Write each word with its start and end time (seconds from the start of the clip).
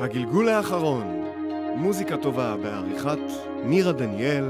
הגלגול 0.00 0.48
האחרון, 0.48 1.24
מוזיקה 1.76 2.16
טובה 2.16 2.56
בעריכת 2.62 3.18
נירה 3.64 3.92
דניאל, 3.92 4.44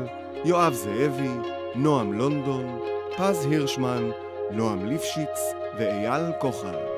יואב 0.44 0.72
זאבי, 0.72 1.28
נועם 1.74 2.12
לונדון, 2.12 2.80
פז 3.16 3.46
הירשמן, 3.50 4.10
נועם 4.50 4.86
ליפשיץ 4.86 5.38
ואייל 5.78 6.22
כוחל. 6.40 6.97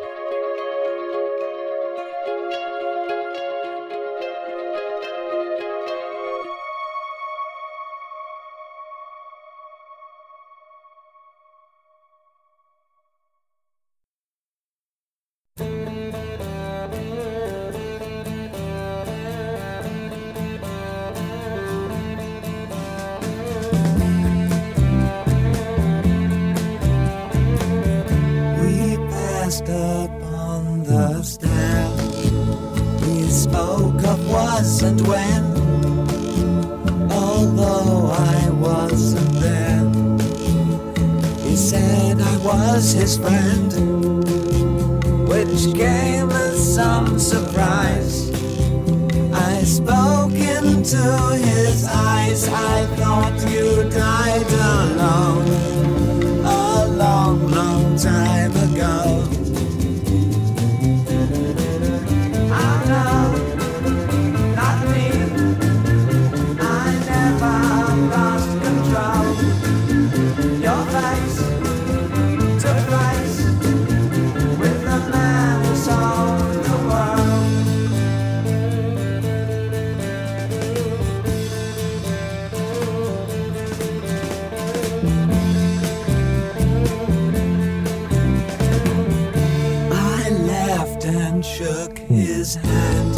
and 91.41 91.47
shook 91.47 91.99
his 92.01 92.55
hand 92.55 93.17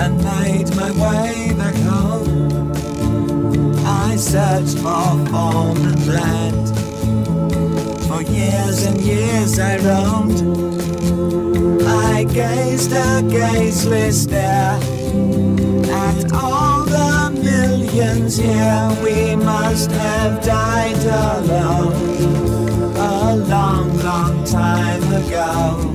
and 0.00 0.16
made 0.24 0.74
my 0.74 0.90
way 0.90 1.52
back 1.56 1.76
home. 1.76 2.72
I 3.86 4.16
searched 4.16 4.78
for 4.78 5.12
home 5.30 5.76
and 5.76 6.06
land. 6.08 6.68
For 8.08 8.22
years 8.22 8.86
and 8.86 9.00
years 9.00 9.60
I 9.60 9.76
roamed. 9.86 10.40
I 11.86 12.24
gazed 12.24 12.90
a 12.90 13.22
gazeless 13.22 14.24
stare 14.24 14.80
at 15.94 16.32
all 16.32 16.84
the 16.86 17.40
millions 17.40 18.36
here. 18.36 18.90
We 19.04 19.36
must 19.36 19.92
have 19.92 20.42
died 20.44 21.04
alone 21.04 21.92
a 22.96 23.36
long, 23.36 23.96
long 23.98 24.44
time 24.44 25.04
ago. 25.12 25.89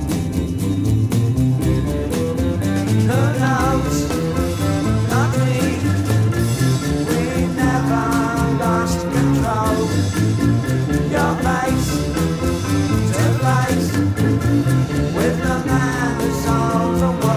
With 15.16 15.38
the 15.42 15.62
man 15.66 16.20
who 16.20 16.30
solves 16.44 17.00
the 17.00 17.10
world. 17.26 17.35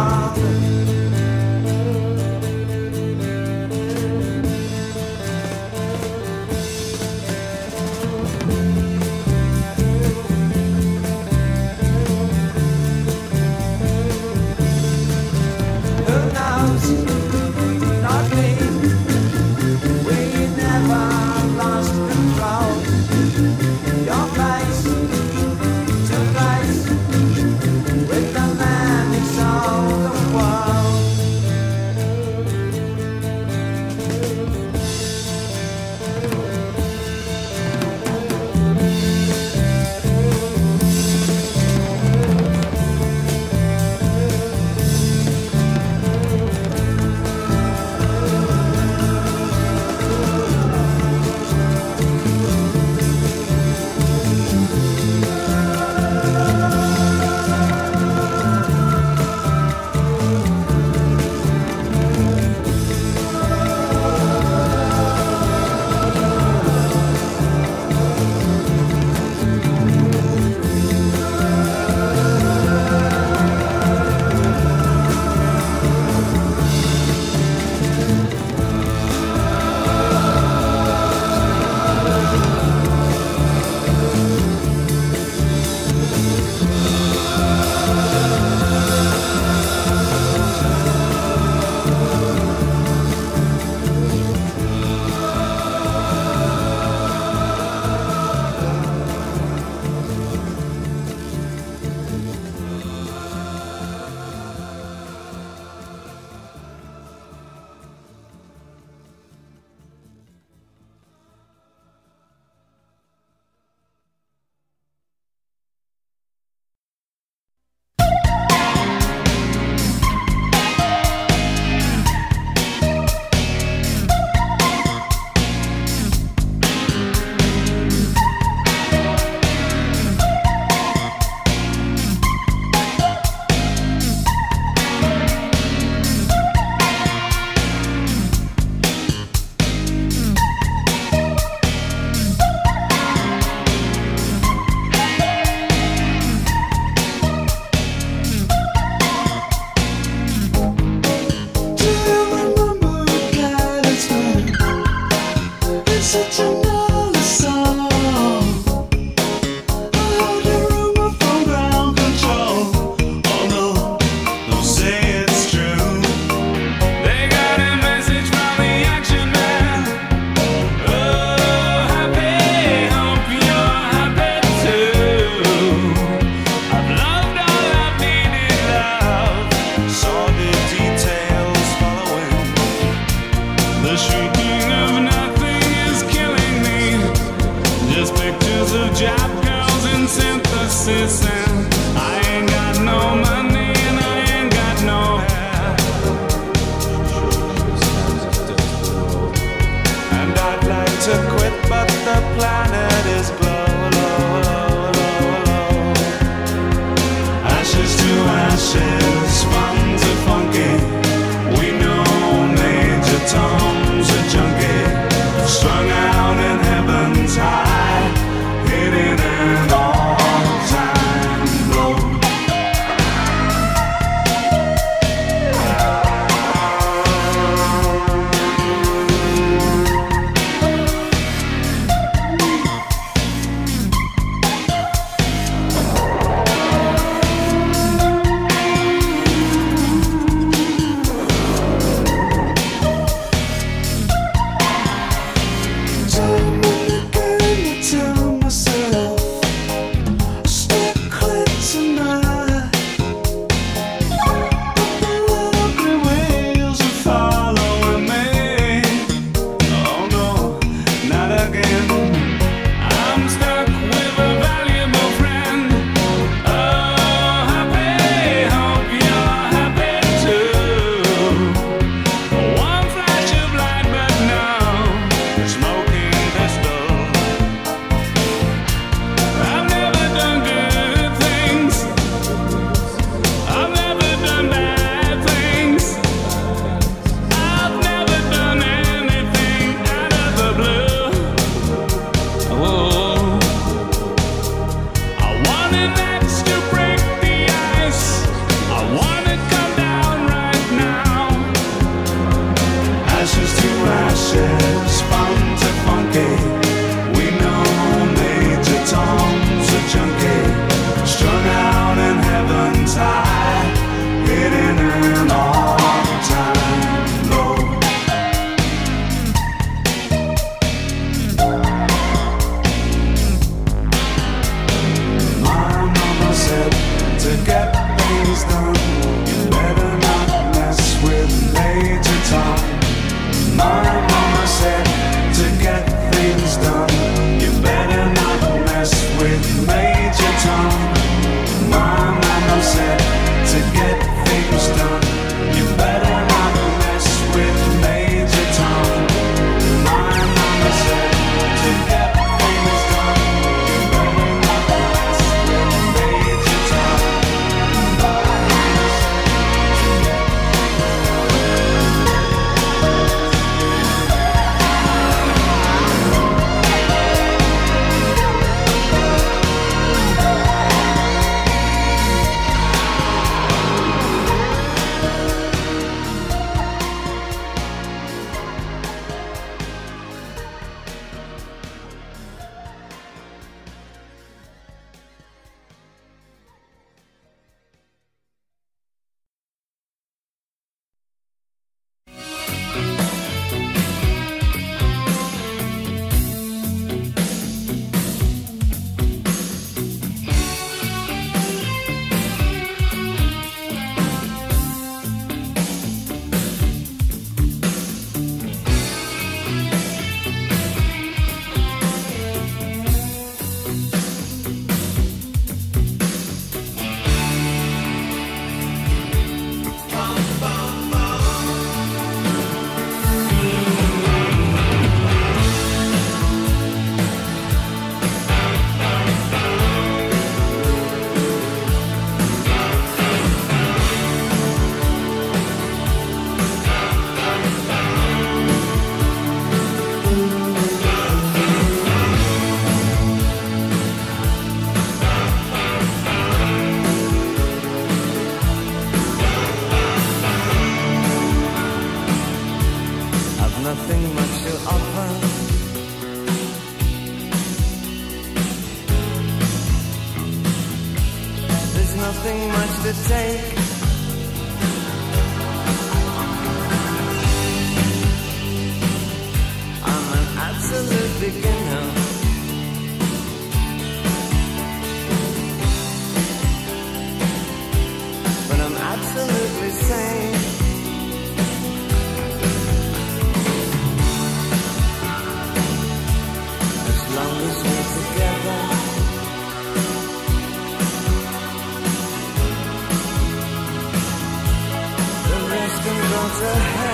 to 496.27 496.45
hell. 496.45 496.88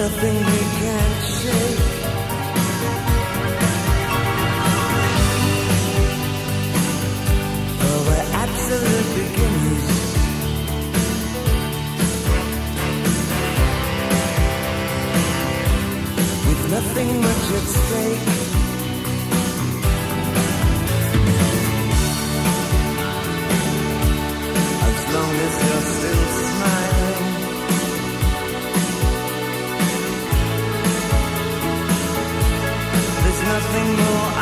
nothing 0.00 0.34
we 0.34 0.60
can't 0.80 1.20
shake. 1.36 1.80
Well, 7.80 8.00
we're 8.08 8.28
absolute 8.44 9.08
beginners. 9.18 9.86
With 16.46 16.62
nothing 16.76 17.10
much 17.26 17.46
at 17.58 17.66
stake. 17.76 18.26
As 24.88 25.00
long 25.14 25.34
as 25.46 25.54
you're 25.64 25.86
still 25.94 26.24
smiling. 26.40 26.79
nothing 33.60 33.96
more. 33.96 34.39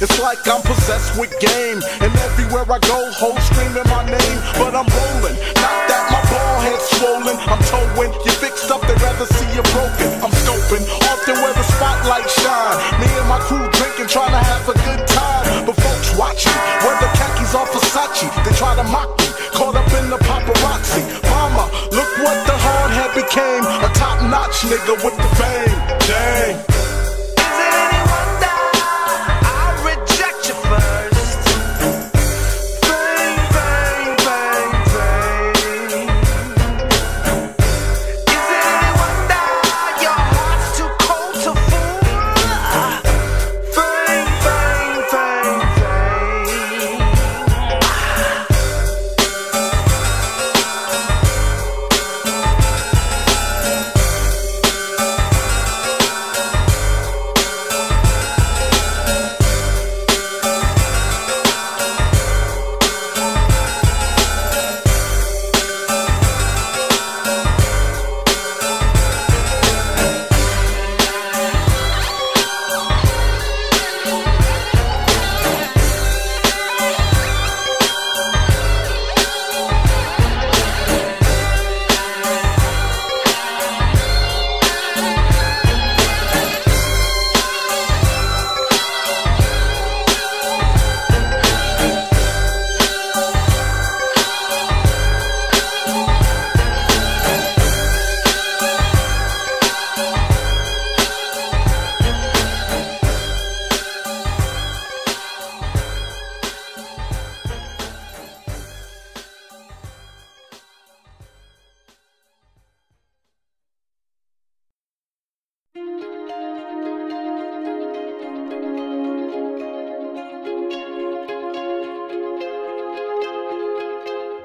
It's 0.00 0.18
like 0.20 0.40
I'm 0.48 0.62
possessed 0.62 1.18
with 1.18 1.32
game. 1.40 1.82
And 2.00 2.10
everywhere 2.30 2.64
I 2.70 2.78
go, 2.80 3.10
hoes 3.12 3.42
screaming 3.50 3.86
my 3.90 4.04
name. 4.06 4.38
But 4.56 4.72
I'm 4.72 4.88
rolling, 4.88 5.36
not 5.60 5.76
that 5.90 6.04
my 6.08 6.22
ball 6.30 6.56
head's 6.64 6.86
swollen. 6.96 7.36
I'm 7.50 7.62
towing, 7.68 8.12
you 8.24 8.32
fixed 8.38 8.70
up, 8.70 8.80
they'd 8.86 9.00
rather 9.02 9.26
see 9.26 9.48
you 9.52 9.64
broken. 9.74 10.08
I'm 10.22 10.32
scoping, 10.44 10.84
often 11.10 11.36
where 11.42 11.54
the 11.54 11.66
spotlight 11.76 12.28
shine. 12.30 12.78
Me 13.02 13.08
and 13.10 13.28
my 13.28 13.40
crew 13.44 13.66
drinking, 13.76 14.08
trying 14.08 14.32
to 14.32 14.42
have 14.42 14.64
a 14.68 14.76
good 14.86 15.02
time. 15.08 15.66
But 15.66 15.76
folks 15.76 16.10
watching, 16.16 16.56
where 16.86 16.96
the 17.02 17.10
khakis 17.18 17.52
are 17.54 17.66
Versace. 17.68 18.28
They 18.44 18.54
try 18.56 18.74
to 18.76 18.86
mock 18.88 19.12
me, 19.18 19.28
caught 19.52 19.76
up 19.76 19.90
in 19.98 20.10
the 20.10 20.18
paparazzi. 20.18 21.02
Mama, 21.28 21.68
look 21.92 22.12
what 22.24 22.38
the 22.46 22.56
hard 22.56 22.90
head 22.96 23.12
became. 23.14 23.64
A 23.84 23.90
top 23.94 24.22
notch 24.22 24.64
nigga 24.70 24.94
with 25.04 25.16
the 25.16 25.28
fame. 25.36 25.78
Dang. 26.06 26.71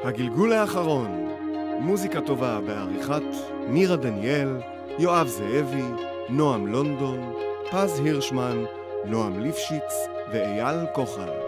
הגלגול 0.08 0.54
האחרון, 0.54 1.28
מוזיקה 1.80 2.22
טובה 2.22 2.60
בעריכת 2.62 3.24
נירה 3.68 3.96
דניאל, 3.96 4.50
יואב 5.00 5.28
זאבי, 5.28 5.84
נועם 6.30 6.68
לונדון, 6.68 7.34
פז 7.72 8.00
הירשמן, 8.00 8.64
נועם 9.06 9.40
ליפשיץ 9.40 10.08
ואייל 10.32 10.78
כוחל. 10.94 11.47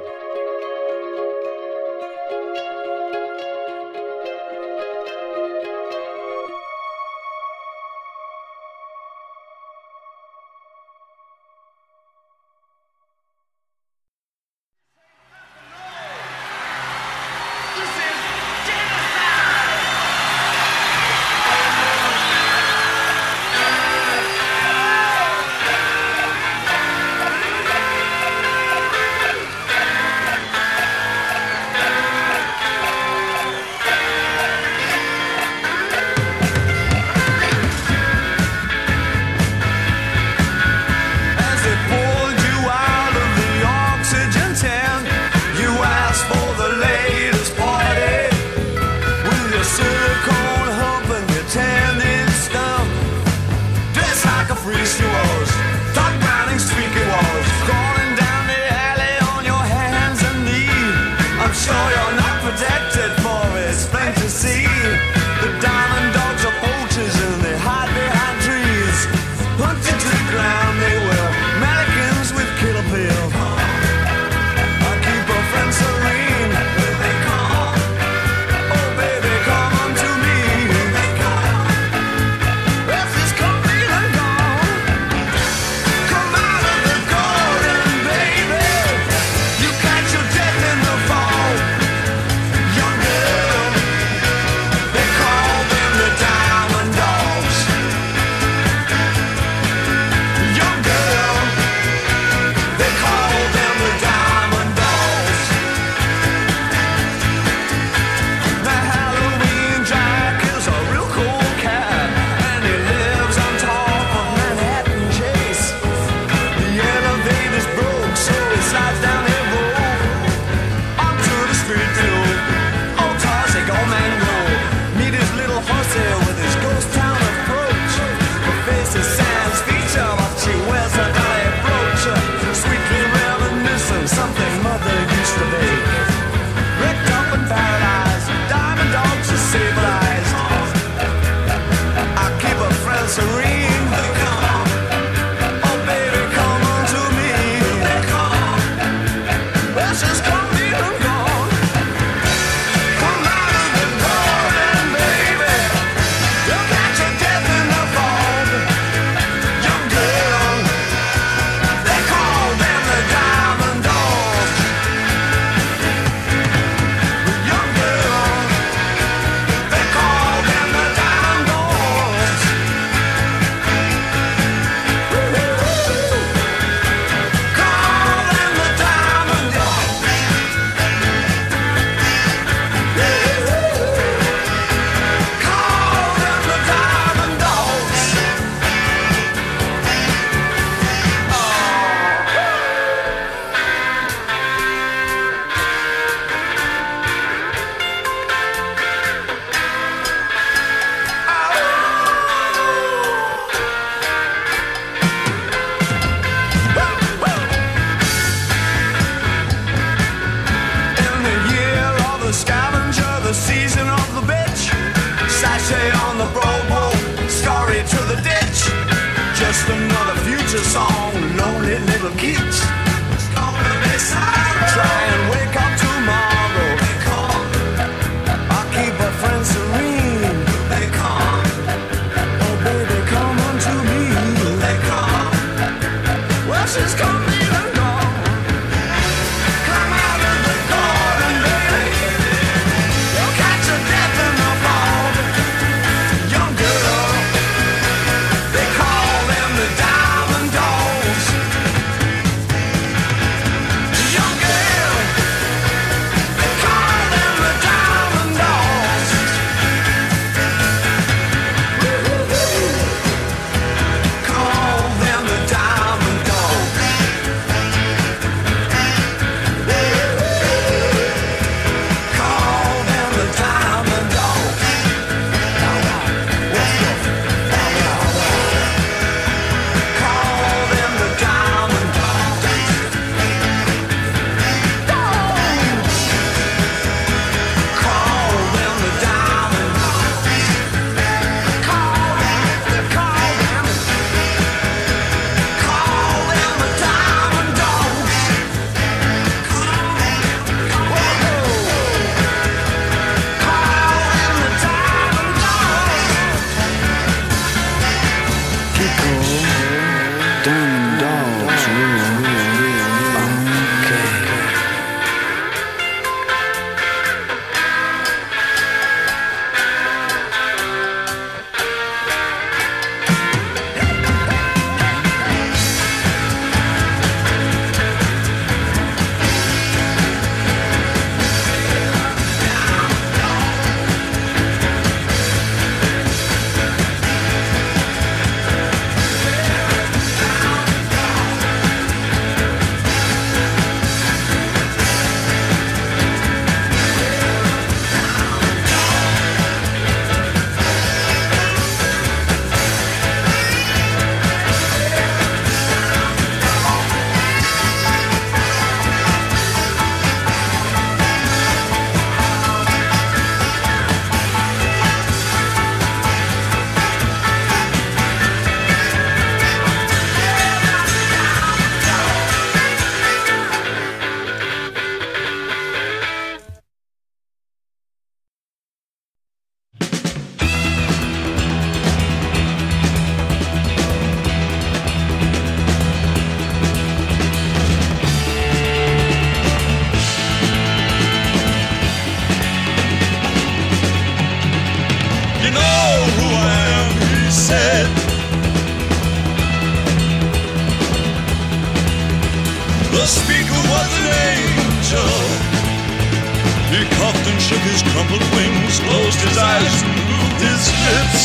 and 407.30 407.42
shook 407.42 407.60
his 407.60 407.84
crumpled 407.84 408.26
wings, 408.34 408.80
closed 408.80 409.20
his 409.22 409.38
eyes 409.38 409.84
moved 409.84 410.42
his 410.42 410.64
lips. 410.86 411.24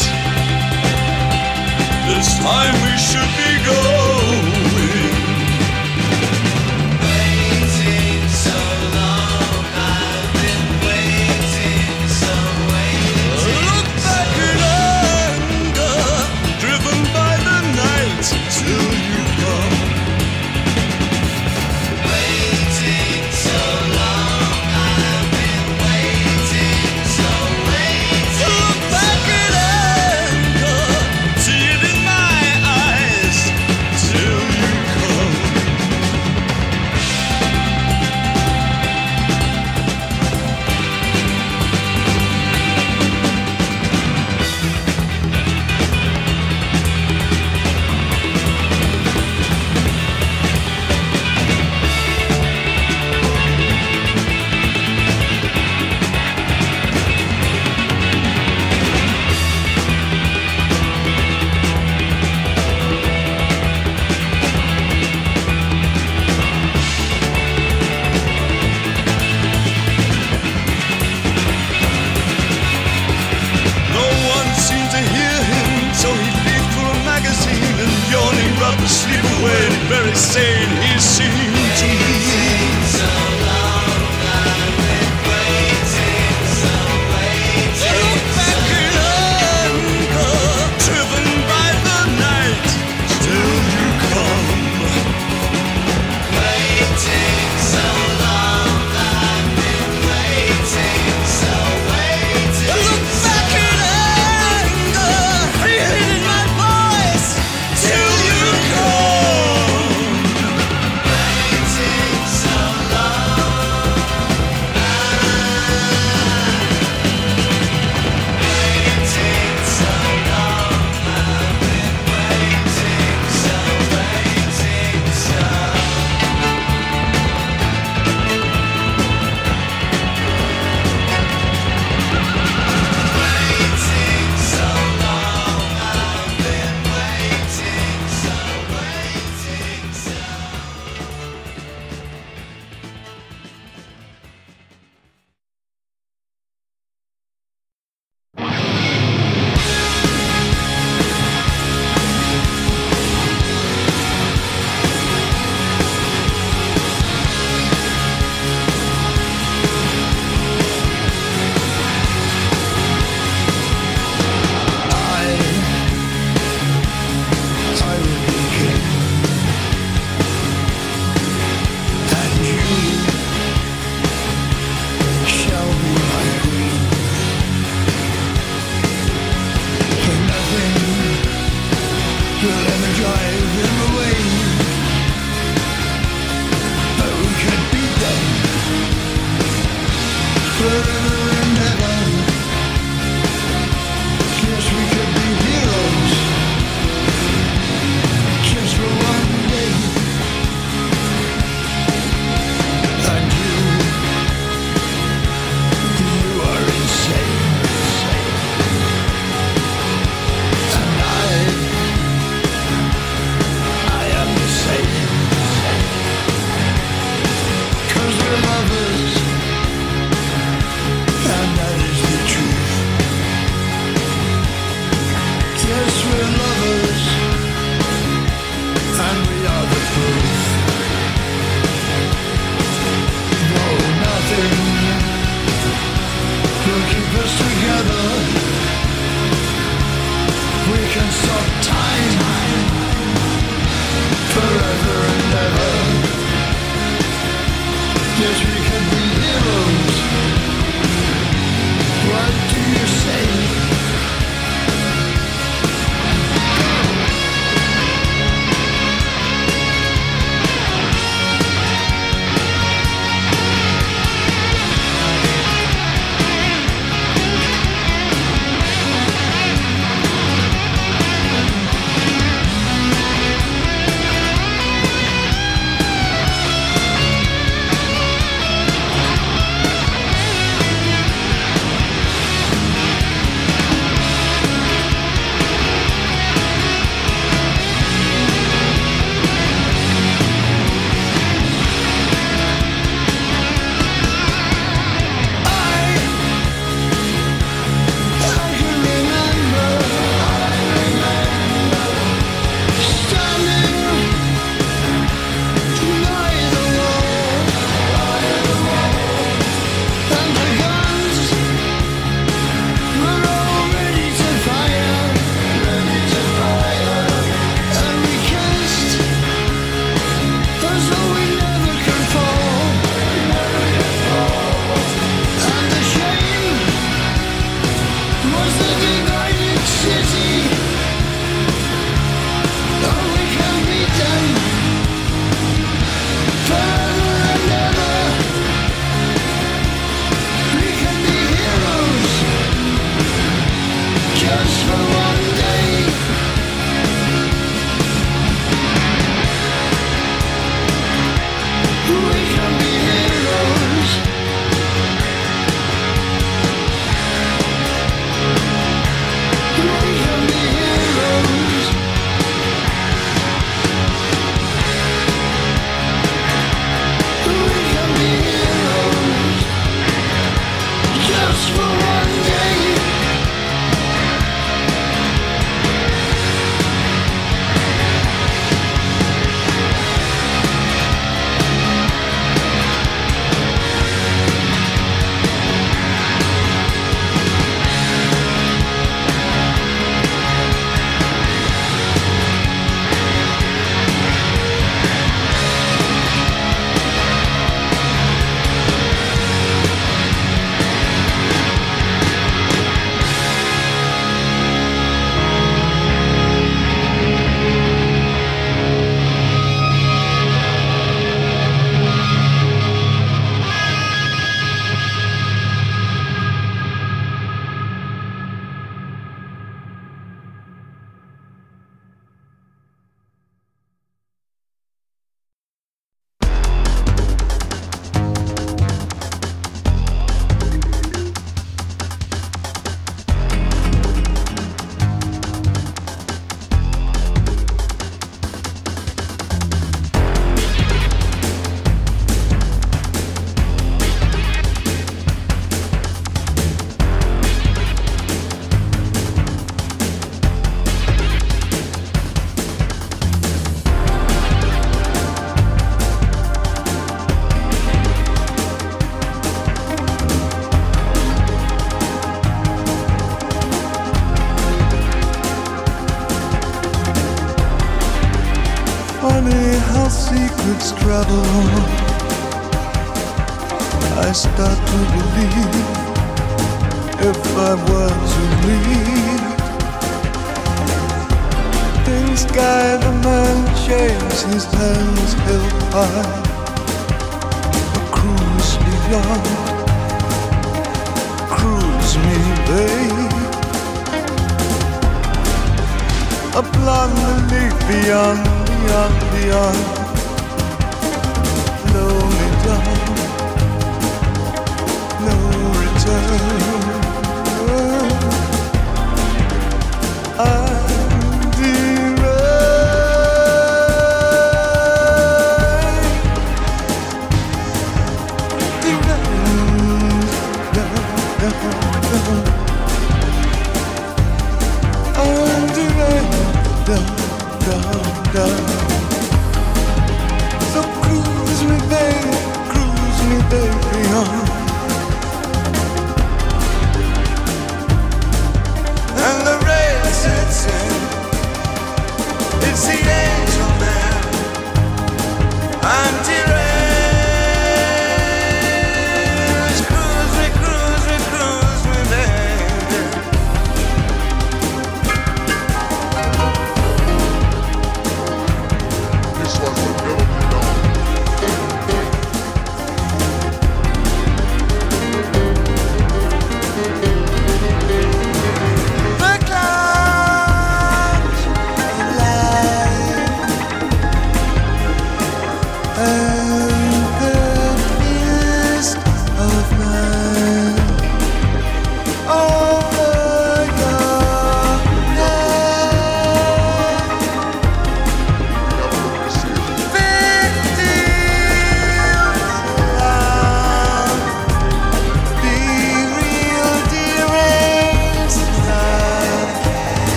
This 2.09 2.29
time 2.39 2.75
we 2.85 2.95
should 2.99 3.33
be 3.41 3.53
gone. 3.65 4.54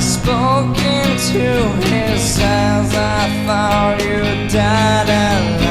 spoke 0.00 0.78
into 0.78 1.50
his 1.88 2.38
eyes 2.40 2.94
I 2.94 3.44
thought 3.46 4.00
you 4.02 4.48
died 4.48 5.08
alone. 5.08 5.69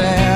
sad. 0.00 0.29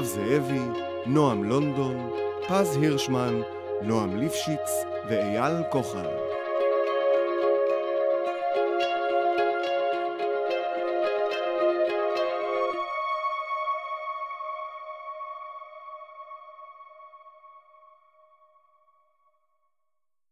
יואב 0.00 0.08
זאבי, 0.08 0.60
נועם 1.06 1.44
לונדון, 1.44 2.10
פז 2.48 2.76
הירשמן, 2.76 3.40
נועם 3.82 4.16
ליפשיץ 4.16 4.70
ואייל 5.08 5.62
כוחל. 5.70 6.29